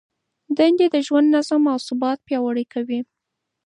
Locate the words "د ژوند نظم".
0.93-1.63